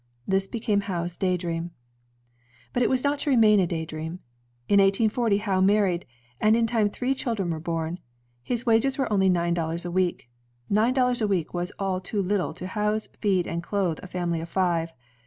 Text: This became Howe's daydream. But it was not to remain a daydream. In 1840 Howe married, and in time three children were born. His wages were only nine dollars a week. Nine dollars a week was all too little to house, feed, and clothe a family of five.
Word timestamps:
This 0.27 0.47
became 0.47 0.81
Howe's 0.81 1.15
daydream. 1.15 1.69
But 2.73 2.81
it 2.81 2.89
was 2.89 3.03
not 3.03 3.19
to 3.19 3.29
remain 3.29 3.59
a 3.59 3.67
daydream. 3.67 4.13
In 4.67 4.79
1840 4.79 5.37
Howe 5.37 5.61
married, 5.61 6.07
and 6.39 6.55
in 6.55 6.65
time 6.65 6.89
three 6.89 7.13
children 7.13 7.51
were 7.51 7.59
born. 7.59 7.99
His 8.41 8.65
wages 8.65 8.97
were 8.97 9.13
only 9.13 9.29
nine 9.29 9.53
dollars 9.53 9.85
a 9.85 9.91
week. 9.91 10.27
Nine 10.71 10.95
dollars 10.95 11.21
a 11.21 11.27
week 11.27 11.53
was 11.53 11.71
all 11.77 12.01
too 12.01 12.19
little 12.23 12.51
to 12.55 12.65
house, 12.65 13.09
feed, 13.19 13.45
and 13.45 13.61
clothe 13.61 13.99
a 14.01 14.07
family 14.07 14.41
of 14.41 14.49
five. 14.49 14.91